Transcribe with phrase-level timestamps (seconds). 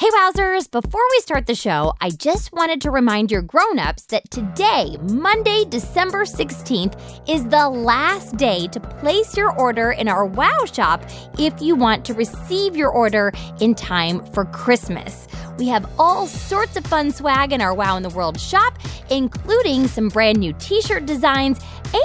[0.00, 4.30] Hey, Wowzers, before we start the show, I just wanted to remind your grown-ups that
[4.30, 10.64] today, Monday, December 16th, is the last day to place your order in our Wow
[10.64, 11.04] shop
[11.38, 15.28] if you want to receive your order in time for Christmas.
[15.58, 18.78] We have all sorts of fun swag in our Wow in the World shop,
[19.10, 21.60] including some brand new t shirt designs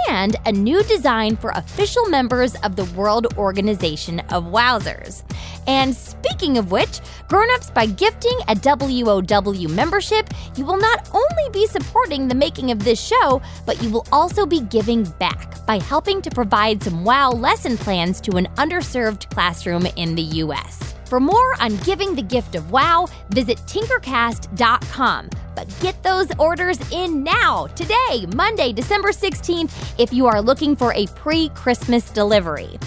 [0.10, 5.24] and a new design for official members of the World Organization of Wowzers.
[5.68, 11.68] And speaking of which, grown-ups, by gifting a WOW membership, you will not only be
[11.68, 16.22] supporting the making of this show, but you will also be giving back by helping
[16.22, 20.95] to provide some WOW lesson plans to an underserved classroom in the U.S.
[21.08, 25.30] For more on giving the gift of wow, visit tinkercast.com.
[25.56, 30.94] But get those orders in now, today, Monday, December 16th, if you are looking for
[30.94, 32.78] a pre Christmas delivery.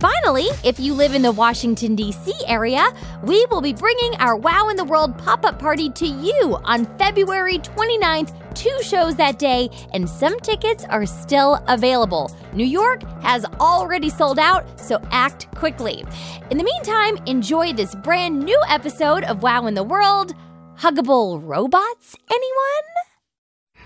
[0.00, 2.32] Finally, if you live in the Washington, D.C.
[2.46, 2.92] area,
[3.22, 6.84] we will be bringing our Wow in the World pop up party to you on
[6.98, 8.34] February 29th.
[8.54, 12.30] Two shows that day, and some tickets are still available.
[12.52, 16.04] New York has already sold out, so act quickly.
[16.50, 20.34] In the meantime, enjoy this brand new episode of Wow in the World.
[20.78, 22.86] Huggable robots, anyone?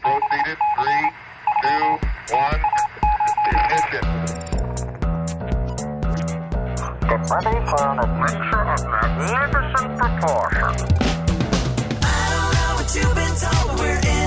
[0.00, 0.58] Proceeded.
[0.76, 1.10] Three,
[1.62, 1.98] two,
[2.34, 2.62] one.
[3.50, 4.04] Ignition.
[7.08, 10.80] Get ready for an adventure of magnificent proportions.
[12.02, 14.17] I don't know what you've been told, but we're in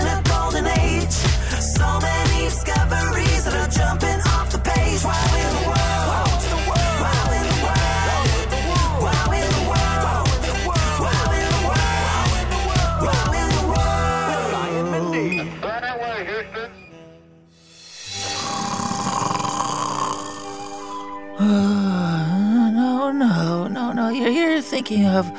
[24.91, 25.31] thinking of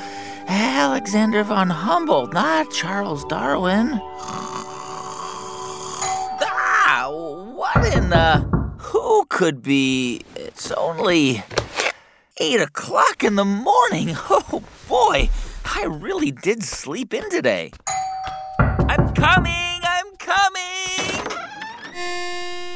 [0.48, 4.00] Alexander von Humboldt, not Charles Darwin.
[6.40, 8.50] Ah, what in the.
[8.78, 10.22] Who could be.
[10.36, 11.44] It's only.
[12.38, 14.16] Eight o'clock in the morning.
[14.30, 15.28] Oh, boy.
[15.64, 17.72] I really did sleep in today.
[18.58, 19.80] I'm coming!
[19.82, 21.26] I'm coming!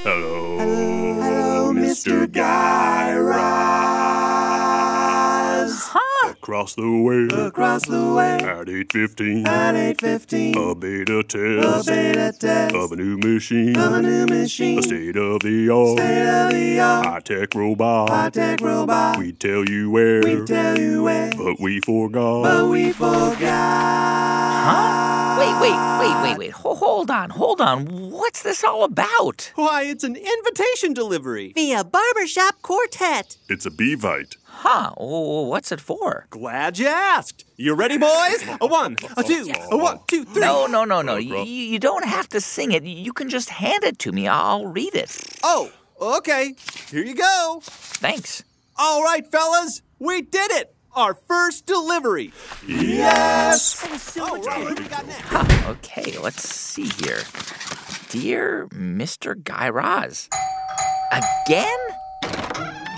[0.04, 2.30] Hello, Hello Mr.
[2.30, 3.85] Guy Raz.
[6.46, 6.52] Huh?
[6.52, 11.88] Across the way, Across the way at 8.15, at 8.15, a beta test.
[11.88, 17.52] a beta test of a new machine, of a new machine, a state-of-the-art, state-of-the-art, high-tech
[17.56, 18.10] robot.
[18.10, 19.18] high-tech robot.
[19.18, 22.44] We tell you where, We tell you where, but we forgot.
[22.44, 23.40] but we forgot.
[24.68, 25.38] Huh?
[25.40, 26.52] Wait, wait, wait, wait, wait.
[26.52, 27.86] Hold on, hold on.
[28.10, 29.50] What's this all about?
[29.56, 31.52] Why, it's an invitation delivery.
[31.54, 33.36] Via Barbershop Quartet.
[33.48, 34.36] It's a Beevite.
[34.58, 34.90] Huh?
[34.96, 36.26] Oh, what's it for?
[36.30, 37.44] Glad you asked.
[37.58, 38.42] You ready, boys?
[38.58, 40.40] A one, a oh, two, a one, two, three.
[40.40, 41.16] No, no, no, no.
[41.16, 42.82] You, you don't have to sing it.
[42.82, 44.26] You can just hand it to me.
[44.26, 45.14] I'll read it.
[45.42, 46.54] Oh, okay.
[46.90, 47.60] Here you go.
[47.62, 48.44] Thanks.
[48.78, 50.74] All right, fellas, we did it.
[50.94, 52.32] Our first delivery.
[52.66, 54.16] Yes.
[54.18, 54.88] All oh, right, what do we?
[54.88, 57.20] Huh, okay, let's see here.
[58.08, 59.36] Dear Mr.
[59.40, 60.30] Guy Raz.
[61.12, 61.78] Again?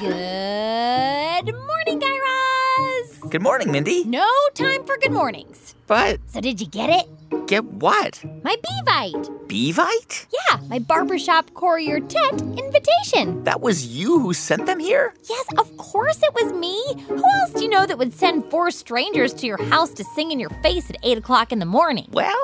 [0.00, 3.18] Good morning, Guy Raz.
[3.30, 4.04] Good morning, Mindy.
[4.04, 5.74] No time for good mornings.
[5.86, 7.06] But So, did you get it?
[7.46, 8.22] get what?
[8.44, 9.48] My Beevite.
[9.48, 10.26] Beevite?
[10.50, 13.42] Yeah, my barbershop courier tent invitation.
[13.44, 15.14] That was you who sent them here?
[15.30, 16.82] Yes, of course it was me.
[17.06, 20.30] Who else do you know that would send four strangers to your house to sing
[20.30, 22.08] in your face at 8 o'clock in the morning?
[22.12, 22.34] Well,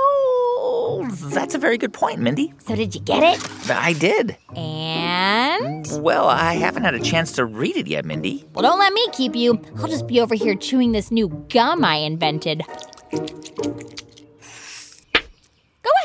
[1.08, 2.52] that's a very good point, Mindy.
[2.58, 3.70] So, did you get it?
[3.70, 4.36] I did.
[4.56, 5.86] And?
[6.02, 8.44] Well, I haven't had a chance to read it yet, Mindy.
[8.52, 9.60] Well, don't let me keep you.
[9.78, 12.62] I'll just be over here chewing this new gum I invented.
[13.10, 13.18] Go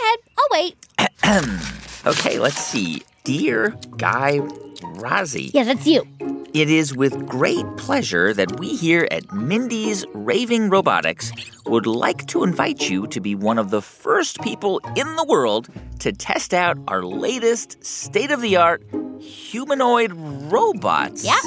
[0.01, 0.75] ahead, I'll wait.
[2.05, 3.03] Okay, let's see.
[3.25, 5.51] Dear Guy Razzie.
[5.53, 6.07] Yeah, that's you.
[6.51, 11.31] It is with great pleasure that we here at Mindy's Raving Robotics
[11.67, 15.69] would like to invite you to be one of the first people in the world
[15.99, 18.83] to test out our latest state of the art
[19.21, 20.11] humanoid
[20.51, 21.23] robots.
[21.23, 21.37] Yeah.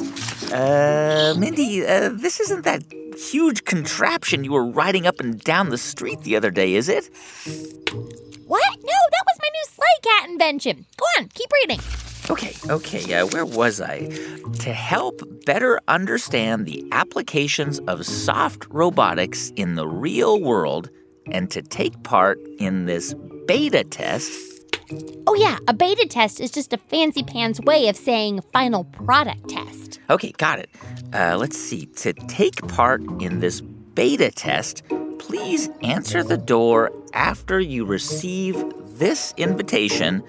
[0.56, 2.84] Uh, Mindy, uh, this isn't that
[3.18, 7.10] huge contraption you were riding up and down the street the other day, is it?
[8.46, 8.76] What?
[8.82, 10.86] No, that was my new sleigh cat invention.
[10.96, 11.80] Go on, keep reading.
[12.30, 14.06] Okay, okay, uh, where was I?
[14.60, 20.88] To help better understand the applications of soft robotics in the real world
[21.30, 23.14] and to take part in this
[23.46, 24.30] beta test,
[25.26, 29.48] Oh, yeah, a beta test is just a fancy pants way of saying final product
[29.48, 30.00] test.
[30.10, 30.68] Okay, got it.
[31.14, 31.86] Uh, let's see.
[31.86, 34.82] To take part in this beta test,
[35.18, 38.62] please answer the door after you receive
[38.98, 40.22] this invitation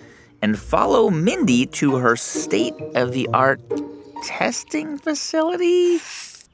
[0.44, 3.62] and follow Mindy to her state of the art
[4.24, 6.00] testing facility?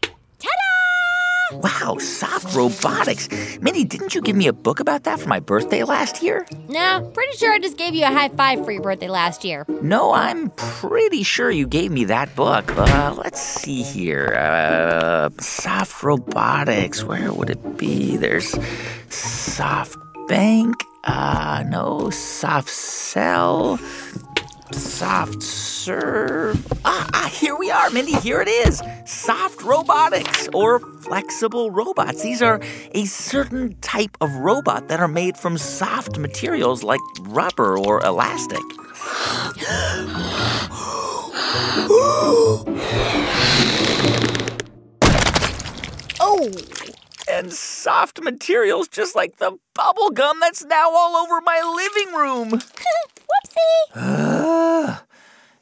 [0.01, 1.57] Ta-da!
[1.57, 3.27] Wow, soft robotics.
[3.59, 6.45] Mindy, didn't you give me a book about that for my birthday last year?
[6.67, 9.65] Nah, pretty sure I just gave you a high five for your birthday last year.
[9.81, 12.71] No, I'm pretty sure you gave me that book.
[12.77, 14.35] Uh, let's see here.
[14.35, 17.03] Uh, soft robotics.
[17.03, 18.17] Where would it be?
[18.17, 18.55] There's
[19.09, 19.97] soft
[20.27, 20.75] bank.
[21.03, 23.77] Uh, no, soft cell.
[24.71, 26.67] Soft serve.
[26.85, 28.13] Ah, ah, here we are, Mindy.
[28.19, 28.83] Here it is.
[29.05, 32.21] Soft robotics or flexible robots.
[32.21, 32.59] These are
[32.93, 38.61] a certain type of robot that are made from soft materials like rubber or elastic.
[46.21, 46.51] Oh,
[47.29, 52.61] and soft materials just like the bubble gum that's now all over my living room.
[53.29, 54.99] whoopsie.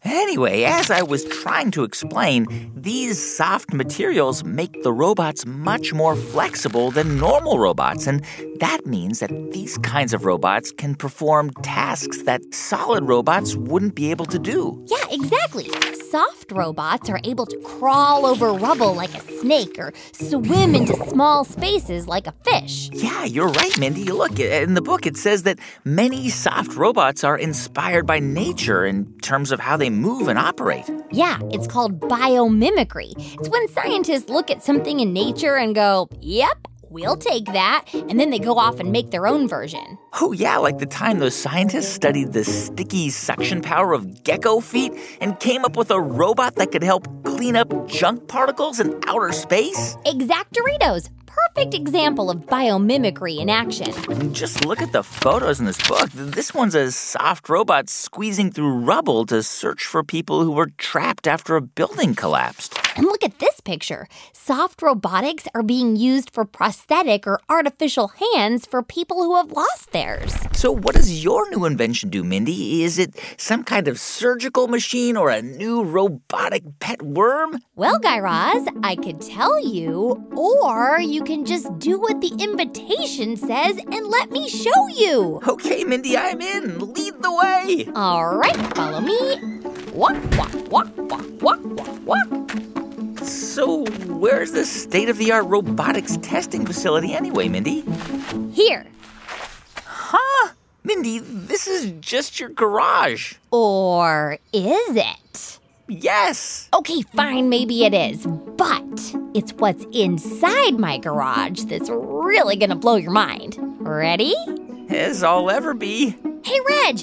[0.03, 6.15] Anyway, as I was trying to explain, these soft materials make the robots much more
[6.15, 8.07] flexible than normal robots.
[8.07, 8.23] And
[8.59, 14.09] that means that these kinds of robots can perform tasks that solid robots wouldn't be
[14.11, 14.81] able to do.
[14.87, 15.69] Yeah, exactly.
[16.11, 21.43] Soft robots are able to crawl over rubble like a snake or swim into small
[21.43, 22.89] spaces like a fish.
[22.93, 24.05] Yeah, you're right, Mindy.
[24.05, 29.11] Look, in the book it says that many soft robots are inspired by nature in
[29.19, 30.85] terms of how they move and operate.
[31.11, 33.11] Yeah, it's called biomimicry.
[33.39, 37.85] It's when scientists look at something in nature and go, yep, we'll take that.
[37.93, 39.97] And then they go off and make their own version.
[40.19, 44.91] Oh, yeah, like the time those scientists studied the sticky suction power of gecko feet
[45.21, 49.31] and came up with a robot that could help clean up junk particles in outer
[49.31, 49.95] space.
[50.05, 51.09] Exactoritos.
[51.37, 53.93] Perfect example of biomimicry in action.
[54.33, 56.09] Just look at the photos in this book.
[56.11, 61.27] This one's a soft robot squeezing through rubble to search for people who were trapped
[61.27, 62.77] after a building collapsed.
[62.95, 64.07] And look at this picture.
[64.33, 69.91] Soft robotics are being used for prosthetic or artificial hands for people who have lost
[69.91, 70.33] theirs.
[70.53, 72.83] So, what does your new invention do, Mindy?
[72.83, 77.59] Is it some kind of surgical machine or a new robotic pet worm?
[77.75, 83.35] Well, Guy Raz, I could tell you, or you can just do what the invitation
[83.35, 85.41] says and let me show you.
[85.45, 86.93] Okay, Mindy, I'm in.
[86.93, 87.89] Lead the way.
[87.95, 89.35] All right, follow me.
[89.91, 93.23] Walk, walk, walk, walk, walk, walk, walk.
[93.23, 97.83] So, where's the state of the art robotics testing facility anyway, Mindy?
[98.53, 98.85] Here.
[99.83, 100.53] Huh?
[100.85, 103.33] Mindy, this is just your garage.
[103.51, 105.56] Or is it?
[105.89, 106.67] Yes.
[106.73, 108.25] Okay, fine, maybe it is.
[108.25, 113.57] But it's what's inside my garage that's really gonna blow your mind.
[113.79, 114.35] Ready?
[114.89, 116.17] As I'll ever be.
[116.43, 116.99] Hey, Reg,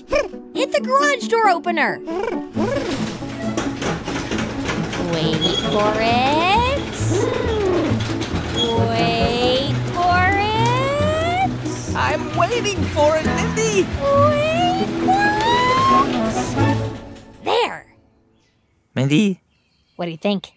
[0.54, 1.98] hit the garage door opener.
[5.12, 6.78] Wait for it.
[8.88, 11.96] Wait for it.
[11.96, 13.86] I'm waiting for it, Mindy.
[14.00, 15.30] Wait for
[16.70, 16.73] it.
[18.94, 19.40] Mindy,
[19.96, 20.52] What do you think?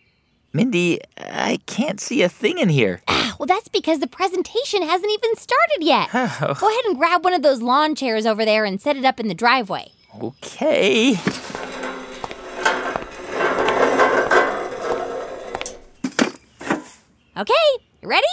[0.54, 3.02] Mindy, I can't see a thing in here.
[3.08, 6.12] Ah, well, that's because the presentation hasn't even started yet.
[6.12, 9.20] Go ahead and grab one of those lawn chairs over there and set it up
[9.20, 9.92] in the driveway.
[10.22, 11.16] Okay.
[17.38, 17.54] Okay,
[18.02, 18.26] you ready?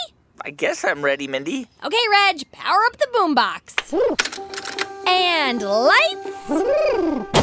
[0.43, 1.67] I guess I'm ready, Mindy.
[1.85, 3.93] Okay, Reg, power up the boombox.
[5.07, 7.34] And lights.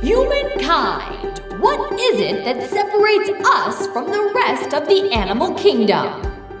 [0.00, 6.06] Humankind, what is it that separates us from the rest of the animal kingdom?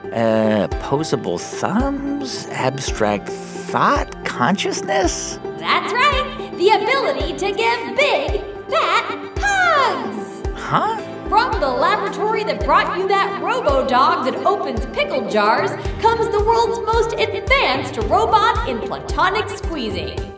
[0.06, 5.38] Uh, posable thumbs, abstract thought, consciousness?
[5.58, 9.04] That's right, the ability to give big, fat
[9.38, 10.42] hugs.
[10.56, 10.96] Huh?
[11.28, 15.70] From the laboratory that brought you that robo dog that opens pickle jars
[16.02, 20.37] comes the world's most advanced robot in platonic squeezing.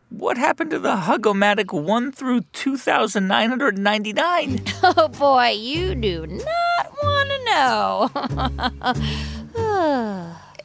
[0.10, 4.62] What happened to the Hugomatic 1 through 2,999?
[4.84, 8.12] Oh boy, you do not want to know.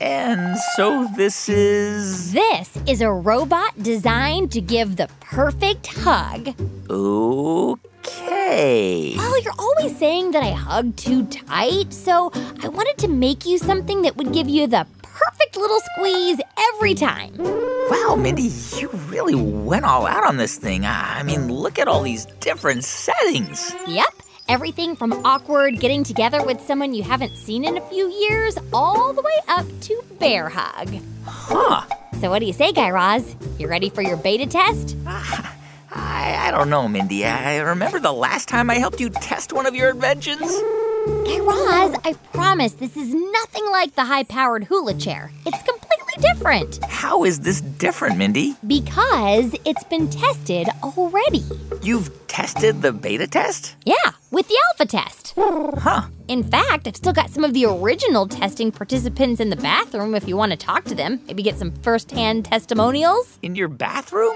[0.00, 2.32] And so this is.
[2.32, 6.54] this is a robot designed to give the perfect hug.
[6.88, 9.14] Okay.
[9.16, 12.30] Well, you're always saying that I hug too tight, so
[12.62, 16.40] I wanted to make you something that would give you the perfect little squeeze
[16.74, 17.34] every time.
[17.38, 20.86] Wow, Mindy, you really went all out on this thing.
[20.86, 23.74] I mean, look at all these different settings.
[23.86, 24.14] Yep.
[24.50, 29.12] Everything from awkward getting together with someone you haven't seen in a few years, all
[29.12, 30.92] the way up to bear hug.
[31.24, 31.82] Huh.
[32.20, 33.36] So, what do you say, Guy Raz?
[33.60, 34.96] You ready for your beta test?
[35.06, 35.56] Ah,
[35.92, 37.24] I, I don't know, Mindy.
[37.24, 40.40] I remember the last time I helped you test one of your inventions?
[40.40, 45.30] Guy Raz, I promise this is nothing like the high powered hula chair.
[45.46, 48.54] It's completely different How is this different, Mindy?
[48.66, 51.42] because it's been tested already.
[51.82, 53.74] You've tested the beta test?
[53.84, 53.94] Yeah,
[54.30, 55.34] with the alpha test.
[55.36, 56.02] Huh.
[56.28, 60.28] In fact, I've still got some of the original testing participants in the bathroom if
[60.28, 61.20] you want to talk to them.
[61.26, 63.38] Maybe get some firsthand testimonials.
[63.42, 64.34] In your bathroom?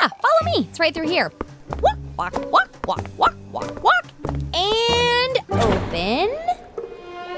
[0.00, 0.66] Yeah, follow me.
[0.68, 1.32] It's right through here.
[1.80, 4.06] Walk, walk, walk, walk, walk, walk, walk.
[4.54, 6.36] And open.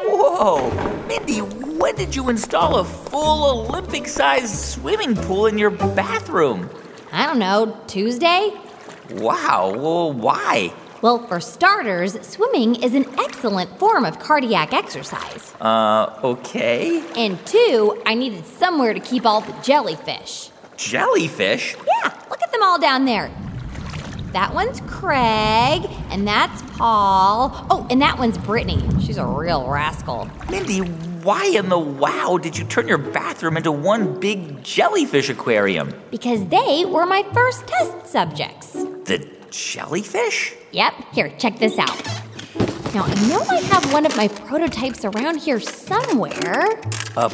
[0.05, 0.71] Whoa.
[1.07, 6.69] Mindy, when did you install a full Olympic sized swimming pool in your bathroom?
[7.13, 8.53] I don't know, Tuesday?
[9.11, 9.73] Wow.
[9.77, 10.73] Well, why?
[11.03, 15.53] Well, for starters, swimming is an excellent form of cardiac exercise.
[15.61, 17.03] Uh, okay.
[17.17, 20.51] And two, I needed somewhere to keep all the jellyfish.
[20.77, 21.75] Jellyfish?
[21.75, 23.31] Yeah, look at them all down there.
[24.33, 27.67] That one's Craig, and that's Paul.
[27.69, 28.83] Oh, and that one's Brittany.
[29.03, 30.27] She's a real rascal.
[30.51, 35.93] Mindy, why in the wow did you turn your bathroom into one big jellyfish aquarium?
[36.11, 38.73] Because they were my first test subjects.
[38.73, 40.55] The jellyfish?
[40.71, 42.03] Yep, here, check this out.
[42.95, 46.79] Now, I know I have one of my prototypes around here somewhere.
[47.17, 47.31] A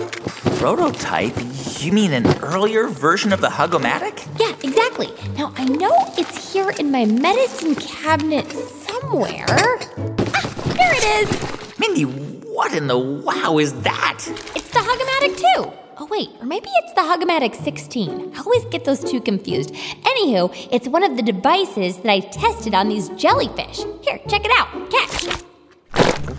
[0.59, 1.35] prototype?
[1.81, 4.25] You mean an earlier version of the Hugomatic?
[4.39, 5.09] Yeah, exactly.
[5.37, 9.47] Now, I know it's here in my medicine cabinet somewhere.
[9.49, 11.79] Ah, there it is.
[11.81, 14.19] Mindy, what in the wow is that?
[14.55, 15.73] It's the Hugomatic 2.
[16.01, 18.33] Oh, wait, or maybe it's the Hugomatic 16.
[18.37, 19.75] I always get those two confused.
[19.75, 23.79] Anywho, it's one of the devices that I tested on these jellyfish.
[24.03, 24.89] Here, check it out.
[24.89, 25.48] Catch.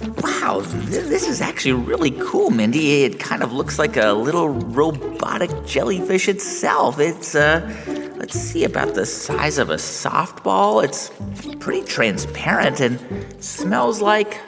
[0.02, 3.04] Wow, this is actually really cool, Mindy.
[3.04, 7.00] It kind of looks like a little robotic jellyfish itself.
[7.00, 7.62] It's, uh,
[8.16, 10.84] let's see, about the size of a softball.
[10.84, 11.12] It's
[11.60, 14.40] pretty transparent and smells like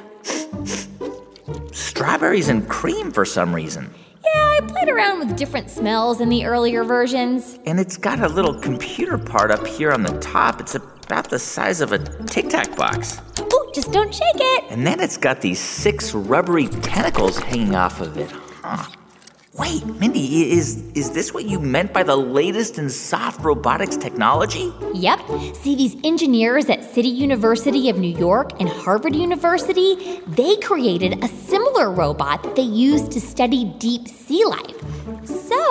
[1.71, 3.93] strawberries and cream for some reason.
[4.23, 7.59] Yeah, I played around with different smells in the earlier versions.
[7.65, 10.61] And it's got a little computer part up here on the top.
[10.61, 13.19] It's about the size of a Tic Tac box.
[13.53, 14.63] Ooh, just don't shake it.
[14.69, 18.31] And then it's got these six rubbery tentacles hanging off of it.
[18.31, 18.87] Huh.
[19.55, 24.71] Wait, Mindy, is is this what you meant by the latest in soft robotics technology?
[24.93, 25.19] Yep.
[25.55, 31.27] See, these engineers at City University of New York and Harvard University, they created a
[31.27, 35.00] similar robot that they used to study deep sea life.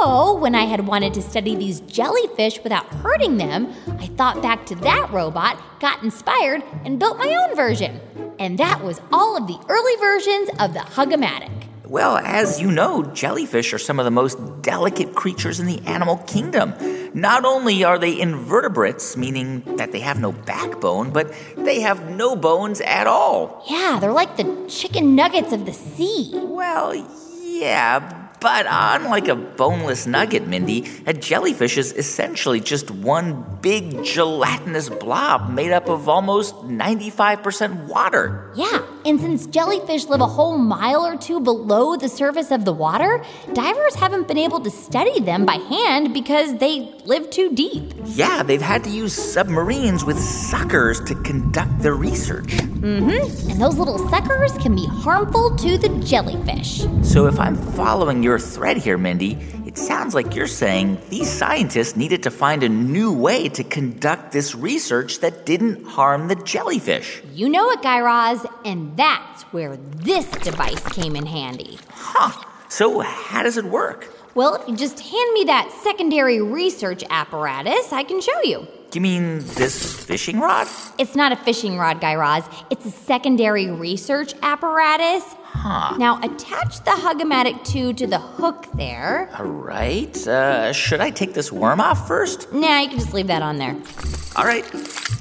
[0.02, 4.64] So, when I had wanted to study these jellyfish without hurting them, I thought back
[4.66, 8.00] to that robot, got inspired, and built my own version.
[8.38, 11.50] And that was all of the early versions of the Hugomatic.
[11.84, 16.16] Well, as you know, jellyfish are some of the most delicate creatures in the animal
[16.18, 16.72] kingdom.
[17.12, 22.36] Not only are they invertebrates, meaning that they have no backbone, but they have no
[22.36, 23.62] bones at all.
[23.68, 26.30] Yeah, they're like the chicken nuggets of the sea.
[26.32, 26.94] Well,
[27.42, 34.88] yeah, but unlike a boneless nugget, Mindy, a jellyfish is essentially just one big gelatinous
[34.88, 38.50] blob made up of almost 95% water.
[38.56, 42.72] Yeah, and since jellyfish live a whole mile or two below the surface of the
[42.72, 47.92] water, divers haven't been able to study them by hand because they live too deep.
[48.04, 52.56] Yeah, they've had to use submarines with suckers to conduct their research.
[52.80, 56.86] Mm hmm, and those little suckers can be harmful to the jellyfish.
[57.02, 61.96] So, if I'm following your thread here, Mindy, it sounds like you're saying these scientists
[61.96, 67.22] needed to find a new way to conduct this research that didn't harm the jellyfish.
[67.34, 71.78] You know it, Guy Raz, and that's where this device came in handy.
[71.90, 72.44] Huh.
[72.68, 74.08] So, how does it work?
[74.34, 78.66] Well, if you just hand me that secondary research apparatus, I can show you.
[78.92, 80.66] You mean this fishing rod?
[80.98, 82.44] It's not a fishing rod, Guy Raz.
[82.70, 85.22] It's a secondary research apparatus.
[85.44, 85.96] Huh.
[85.96, 89.30] Now, attach the Hug-O-Matic 2 to the hook there.
[89.38, 90.16] All right.
[90.26, 92.52] Uh, should I take this worm off first?
[92.52, 93.76] Nah, you can just leave that on there.
[94.34, 94.64] All right.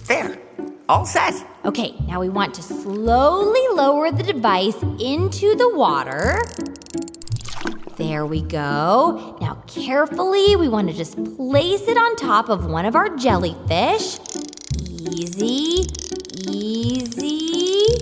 [0.08, 0.40] There.
[0.88, 1.36] All set.
[1.66, 6.42] Okay, now we want to slowly lower the device into the water.
[8.00, 9.38] There we go.
[9.42, 14.18] Now, carefully, we want to just place it on top of one of our jellyfish.
[14.88, 15.86] Easy,
[16.48, 17.98] easy,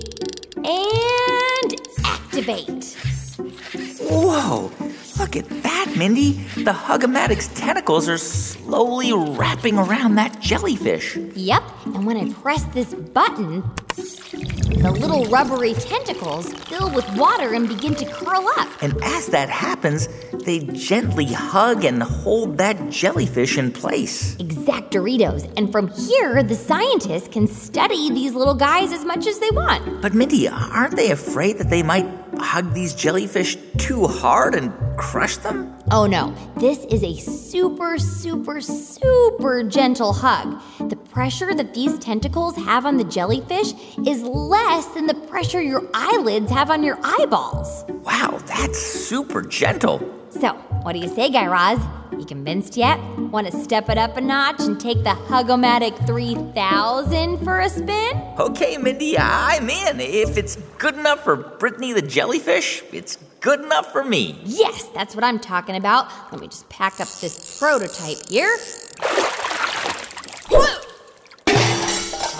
[0.55, 3.16] and activate.
[3.37, 4.71] Whoa.
[5.19, 6.33] Look at that, Mindy.
[6.63, 11.15] The Hug-O-Matic's tentacles are slowly wrapping around that jellyfish.
[11.15, 13.63] Yep, and when I press this button,
[13.95, 18.69] the little rubbery tentacles fill with water and begin to curl up.
[18.81, 20.07] And as that happens,
[20.45, 24.35] they gently hug and hold that jellyfish in place.
[24.37, 25.51] Exact Doritos.
[25.57, 30.01] And from here, the scientists can study these little guys as much as they want.
[30.01, 35.37] But, Mindy, aren't they afraid that they might hug these jellyfish too hard and crush
[35.37, 35.73] them?
[35.91, 40.61] Oh no, this is a super, super, super gentle hug.
[40.89, 43.73] The pressure that these tentacles have on the jellyfish
[44.05, 47.85] is less than the pressure your eyelids have on your eyeballs.
[48.03, 49.99] Wow, that's super gentle.
[50.29, 50.53] So,
[50.83, 51.79] what do you say, Guy Raz?
[52.17, 52.99] You convinced yet?
[53.17, 58.21] Want to step it up a notch and take the Hug-O-Matic 3000 for a spin?
[58.39, 59.99] Okay, Mindy, I'm in.
[59.99, 64.39] If it's good enough for Brittany the jellyfish, it's good enough for me.
[64.43, 66.11] Yes, that's what I'm talking about.
[66.31, 68.57] Let me just pack up this prototype here.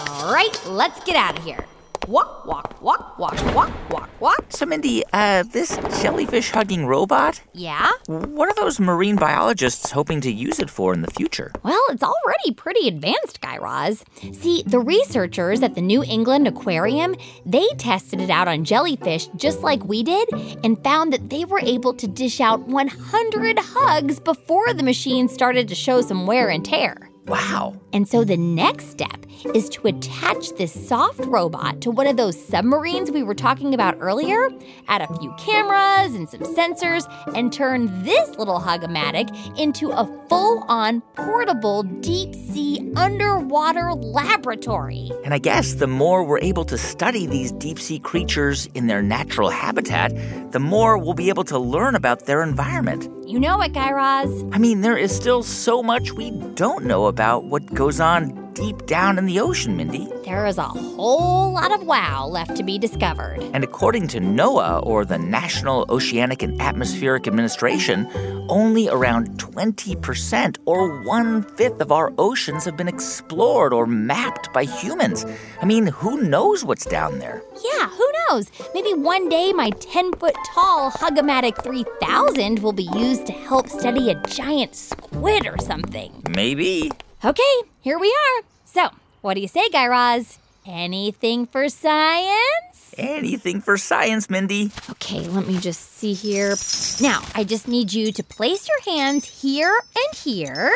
[0.09, 1.65] All right, let's get out of here.
[2.07, 4.46] Walk, walk, walk, walk, walk, walk, walk.
[4.57, 7.91] So, Mindy, uh, this jellyfish hugging robot, Yeah?
[8.07, 11.51] what are those marine biologists hoping to use it for in the future?
[11.61, 14.03] Well, it's already pretty advanced, Guy Raz.
[14.33, 19.61] See, the researchers at the New England Aquarium, they tested it out on jellyfish just
[19.61, 20.27] like we did
[20.63, 25.67] and found that they were able to dish out 100 hugs before the machine started
[25.67, 27.11] to show some wear and tear.
[27.27, 27.79] Wow.
[27.93, 32.41] And so the next step is to attach this soft robot to one of those
[32.47, 34.49] submarines we were talking about earlier,
[34.87, 41.01] add a few cameras and some sensors, and turn this little Hug-O-Matic into a full-on
[41.15, 45.11] portable deep sea underwater laboratory.
[45.23, 49.01] And I guess the more we're able to study these deep sea creatures in their
[49.01, 50.13] natural habitat,
[50.51, 53.09] the more we'll be able to learn about their environment.
[53.27, 54.45] You know it, Guy Raz.
[54.53, 58.87] I mean, there is still so much we don't know about what goes on deep
[58.87, 60.07] down in the ocean, Mindy.
[60.25, 63.39] There is a whole lot of wow left to be discovered.
[63.53, 68.09] And according to NOAA, or the National Oceanic and Atmospheric Administration,
[68.49, 74.63] only around 20% or one fifth of our oceans have been explored or mapped by
[74.63, 75.23] humans.
[75.61, 77.43] I mean, who knows what's down there?
[77.63, 78.49] Yeah, who knows?
[78.73, 84.09] Maybe one day my 10 foot tall Hug-O-Matic 3000 will be used to help study
[84.09, 86.23] a giant squid or something.
[86.29, 86.91] Maybe.
[87.25, 88.43] Okay, here we are.
[88.65, 88.89] So,
[89.21, 90.37] what do you say, Guy Raz?
[90.65, 92.93] Anything for science?
[92.97, 94.71] Anything for science, Mindy.
[94.91, 96.55] Okay, let me just see here.
[97.01, 100.73] Now, I just need you to place your hands here and here,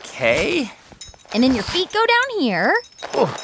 [0.00, 0.70] Okay.
[1.32, 2.74] and then your feet go down here.
[3.14, 3.34] Oh,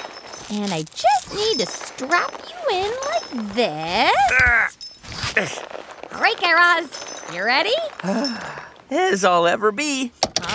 [0.51, 4.13] And I just need to strap you in like this.
[4.43, 4.69] Ah.
[6.15, 6.89] All right, Guy Raz,
[7.33, 7.75] you ready?
[8.91, 10.13] as I'll ever be.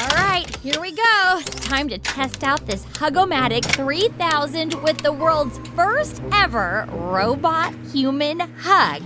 [0.10, 1.42] All right, here we go.
[1.44, 9.02] Time to test out this Hug-O-Matic 3000 with the world's first ever robot human hug.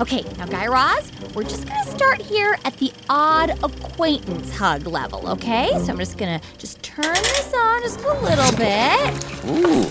[0.00, 5.26] Okay, now Guy Raz, we're just gonna start here at the odd acquaintance hug level,
[5.30, 5.70] okay?
[5.78, 9.46] So I'm just gonna just turn this on just a little bit.
[9.46, 9.90] Ooh,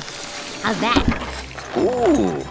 [0.62, 1.51] How's that?
[1.78, 2.44] Ooh.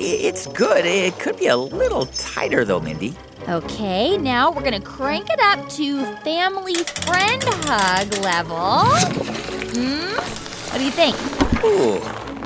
[0.00, 0.84] It's good.
[0.86, 3.14] It could be a little tighter, though, Mindy.
[3.48, 8.84] Okay, now we're gonna crank it up to family friend hug level.
[9.74, 10.14] Hmm?
[10.70, 11.16] What do you think?
[11.64, 11.98] Ooh,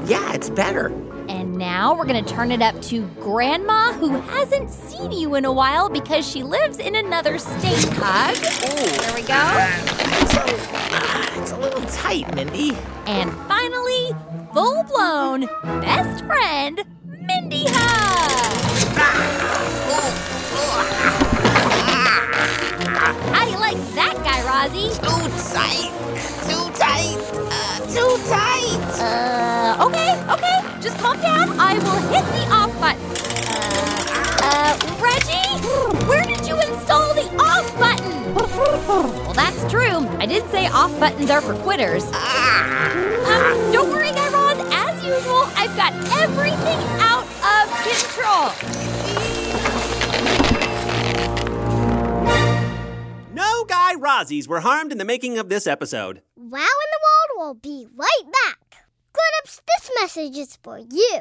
[0.06, 0.92] yeah, it's better.
[1.28, 5.52] And now we're gonna turn it up to grandma who hasn't seen you in a
[5.52, 8.36] while because she lives in another state hug.
[8.36, 9.00] Ooh.
[9.00, 9.42] There we go.
[10.22, 10.44] It's a,
[10.94, 12.76] ah, it's a little tight, Mindy.
[13.06, 14.10] And finally,
[14.52, 15.40] full blown
[15.80, 17.64] best friend, Mindy.
[23.32, 24.90] How do you like that, Guy Razzie?
[24.98, 25.92] Too tight.
[26.48, 27.18] Too tight.
[27.54, 28.82] Uh, too tight.
[28.98, 30.58] Uh, okay, okay.
[30.80, 31.60] Just calm down.
[31.60, 33.02] I will hit the off button.
[33.46, 35.50] Uh, uh, Reggie,
[36.08, 36.21] where
[38.72, 40.06] Well, that's true.
[40.18, 42.04] I did say off buttons are for quitters.
[42.04, 42.12] Um,
[43.72, 44.58] don't worry, Guy Raz.
[44.72, 48.52] As usual, I've got everything out of control.
[53.34, 56.22] No Guy Razzies were harmed in the making of this episode.
[56.36, 58.84] Wow in the World will be right back.
[59.12, 61.20] Grown-ups, this message is for you.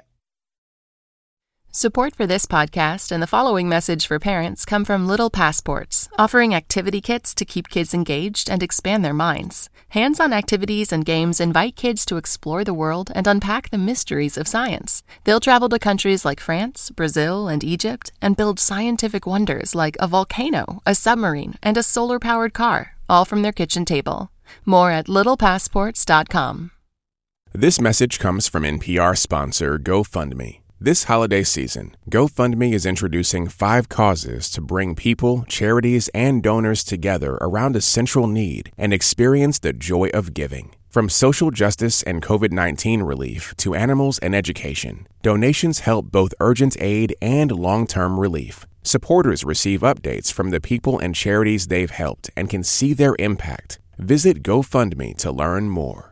[1.73, 6.53] Support for this podcast and the following message for parents come from Little Passports, offering
[6.53, 9.69] activity kits to keep kids engaged and expand their minds.
[9.87, 14.35] Hands on activities and games invite kids to explore the world and unpack the mysteries
[14.37, 15.01] of science.
[15.23, 20.07] They'll travel to countries like France, Brazil, and Egypt and build scientific wonders like a
[20.09, 24.29] volcano, a submarine, and a solar powered car, all from their kitchen table.
[24.65, 26.71] More at littlepassports.com.
[27.53, 30.60] This message comes from NPR sponsor GoFundMe.
[30.83, 37.37] This holiday season, GoFundMe is introducing five causes to bring people, charities, and donors together
[37.39, 40.71] around a central need and experience the joy of giving.
[40.89, 46.75] From social justice and COVID 19 relief to animals and education, donations help both urgent
[46.81, 48.65] aid and long term relief.
[48.81, 53.77] Supporters receive updates from the people and charities they've helped and can see their impact.
[53.99, 56.10] Visit GoFundMe to learn more.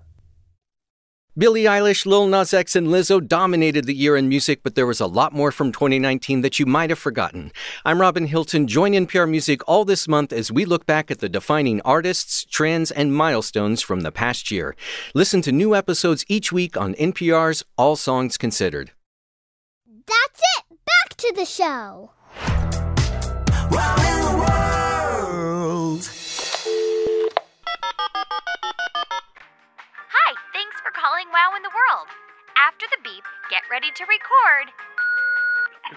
[1.40, 5.00] Billie Eilish, Lil Nas X, and Lizzo dominated the year in music, but there was
[5.00, 7.54] a lot more from 2019 that you might have forgotten.
[7.86, 8.68] I'm Robin Hilton.
[8.68, 12.92] Join NPR Music all this month as we look back at the defining artists, trends,
[12.92, 14.76] and milestones from the past year.
[15.14, 18.92] Listen to new episodes each week on NPR's All Songs Considered.
[19.88, 20.78] That's it.
[20.86, 22.12] Back to the show.
[23.72, 24.89] Wow in
[33.50, 34.70] get ready to record.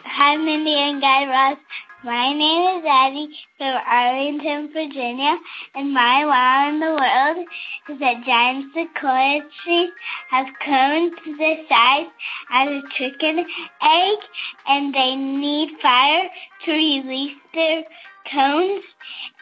[0.06, 1.58] Hi, Mindy and Guy Raz.
[2.02, 5.36] My name is Addie from Arlington, Virginia,
[5.74, 7.46] and my wow in the world
[7.90, 9.90] is that giant sequoia trees
[10.30, 12.06] have cones to the size
[12.50, 13.44] as a chicken
[13.82, 14.18] egg,
[14.66, 16.30] and they need fire
[16.64, 17.84] to release their
[18.32, 18.82] cones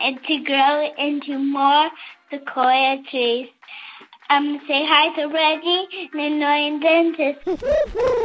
[0.00, 1.88] and to grow into more
[2.28, 3.48] sequoia trees.
[4.30, 7.36] Um, say hi to Reggie, the annoying Dennis.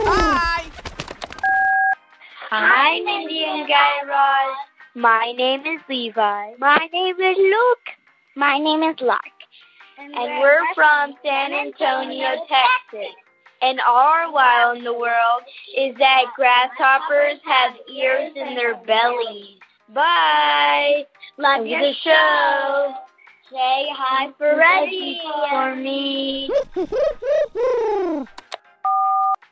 [0.06, 0.70] Hi!
[2.52, 4.56] Hi, Mindy and Guy Raz.
[4.94, 6.52] My name is Levi.
[6.60, 7.88] My name is Luke.
[8.36, 9.20] My name is Lark.
[9.98, 13.16] And, we're from San Antonio, Texas.
[13.64, 15.42] And our wow in the world
[15.76, 19.58] is that grasshoppers have ears in their bellies.
[19.92, 21.06] Bye.
[21.40, 22.94] Love the show.
[23.52, 26.50] Say hi for Reggie for me.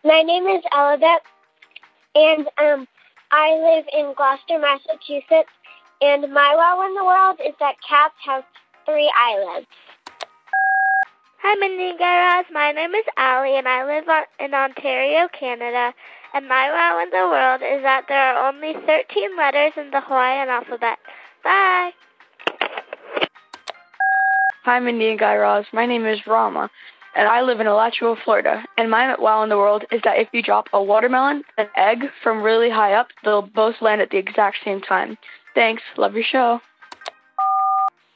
[0.03, 1.21] My name is Elabeth,
[2.15, 2.87] and um,
[3.31, 5.49] I live in Gloucester, Massachusetts.
[6.01, 8.43] And my wow in the world is that cats have
[8.85, 9.67] three eyelids.
[11.43, 12.47] Hi, Mindy Garage.
[12.51, 15.93] My name is Allie, and I live on, in Ontario, Canada.
[16.33, 20.01] And my wow in the world is that there are only 13 letters in the
[20.01, 20.97] Hawaiian alphabet.
[21.43, 21.91] Bye.
[24.65, 25.65] Hi, Mindy and Guy Raz.
[25.73, 26.69] My name is Rama,
[27.17, 28.63] and I live in Alachua, Florida.
[28.77, 31.73] And my wow in the world is that if you drop a watermelon and an
[31.75, 35.17] egg from really high up, they'll both land at the exact same time.
[35.53, 35.83] Thanks.
[35.97, 36.61] Love your show.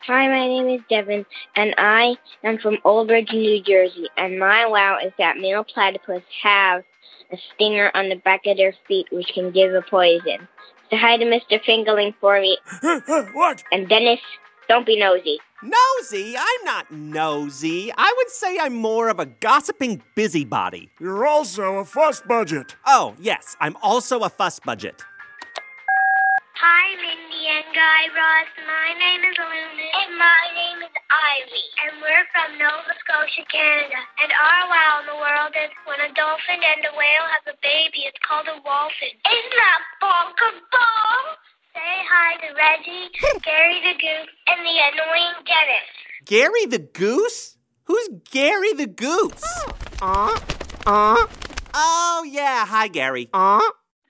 [0.04, 1.26] Hi, my name is Devin,
[1.58, 4.08] and I am from Old Bridge, New Jersey.
[4.16, 6.84] And my wow is that male platypus have
[7.30, 10.48] a stinger on the back of their feet, which can give a poison.
[10.90, 11.62] Say hi to Mr.
[11.68, 12.58] Fingerling for me.
[13.34, 13.64] what?
[13.70, 14.22] And Dennis,
[14.70, 15.40] don't be nosy.
[15.64, 16.38] Nosy?
[16.38, 17.92] I'm not nosy.
[17.98, 20.92] I would say I'm more of a gossiping busybody.
[21.00, 22.76] You're also a fuss budget.
[22.86, 25.02] Oh, yes, I'm also a fuss budget.
[26.62, 28.50] Hi, Mindy and Guy Raz.
[28.70, 29.88] My name is Luna.
[29.98, 31.66] And my name is Ivy.
[31.90, 33.98] And we're from Nova Scotia, Canada.
[34.22, 37.58] And our wow in the world is when a dolphin and a whale have a
[37.66, 39.14] baby, it's called a wolphin.
[39.26, 41.26] Isn't that bonkabong?
[41.78, 43.12] Say hi to Reggie,
[43.46, 45.86] Gary the Goose, and the annoying Dennis.
[46.26, 47.56] Gary the Goose?
[47.84, 49.44] Who's Gary the Goose?
[50.02, 50.40] Uh?
[50.86, 51.26] Uh?
[51.74, 52.66] Oh, yeah.
[52.68, 53.30] Hi, Gary.
[53.34, 53.60] Uh?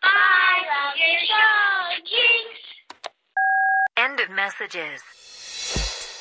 [0.04, 2.60] I love your show, Jinx.
[3.96, 5.00] End of messages.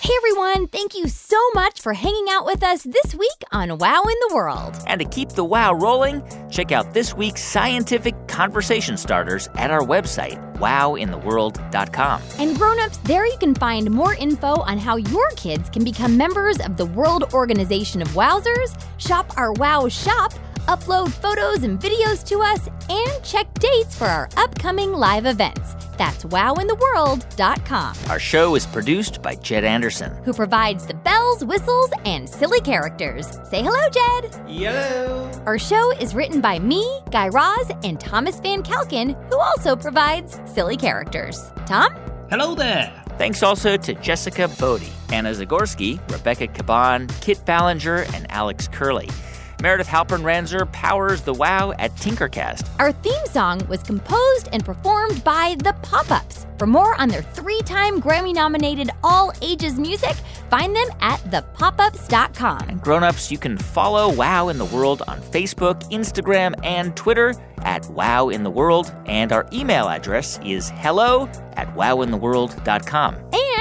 [0.07, 4.05] Hey everyone, thank you so much for hanging out with us this week on Wow
[4.05, 4.77] in the World.
[4.87, 9.81] And to keep the wow rolling, check out this week's scientific conversation starters at our
[9.81, 12.23] website, wowintheworld.com.
[12.39, 16.61] And grown-ups, there you can find more info on how your kids can become members
[16.61, 20.33] of the World Organization of Wowzers, shop our Wow shop,
[20.67, 25.75] upload photos and videos to us, and check dates for our upcoming live events.
[25.97, 27.97] That's wowintheworld.com.
[28.11, 30.13] Our show is produced by Jed Anderson.
[30.25, 33.27] Who provides the bells, whistles, and silly characters.
[33.49, 34.35] Say hello, Jed.
[34.47, 35.31] Hello.
[35.47, 40.39] Our show is written by me, Guy Raz, and Thomas Van Kalken, who also provides
[40.45, 41.51] silly characters.
[41.67, 41.95] Tom?
[42.31, 42.93] Hello there.
[43.19, 49.09] Thanks also to Jessica Bodie, Anna Zagorski, Rebecca Caban, Kit Ballinger, and Alex Curley.
[49.63, 52.69] Meredith Halpern Ranzer powers the WOW at Tinkercast.
[52.79, 56.47] Our theme song was composed and performed by The Pop Ups.
[56.59, 60.15] For more on their three time Grammy nominated all ages music,
[60.51, 62.79] find them at thepopups.com.
[62.79, 68.29] Grown-ups, you can follow WOW in the World on Facebook, Instagram, and Twitter at WOW
[68.29, 73.15] in the World, and our email address is hello at wowintheworld.com.
[73.15, 73.35] And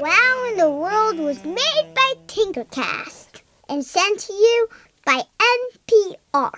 [0.00, 4.68] Wow in the World was made by Tinkercast and sent to you
[5.04, 5.22] by
[5.74, 6.52] NPR.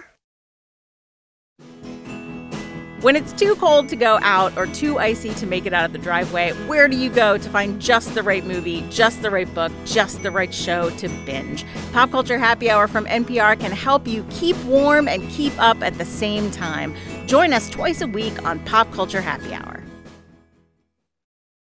[3.01, 5.93] When it's too cold to go out or too icy to make it out of
[5.93, 9.53] the driveway, where do you go to find just the right movie, just the right
[9.55, 11.65] book, just the right show to binge?
[11.93, 15.99] Pop Culture Happy Hour from NPR can help you keep warm and keep up at
[15.99, 16.95] the same time.
[17.27, 19.84] Join us twice a week on Pop Culture Happy Hour.